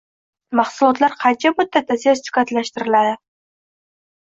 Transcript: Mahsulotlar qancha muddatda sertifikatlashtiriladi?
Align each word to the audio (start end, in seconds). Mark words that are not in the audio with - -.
Mahsulotlar 0.59 1.13
qancha 1.21 1.53
muddatda 1.59 2.01
sertifikatlashtiriladi? 2.07 3.17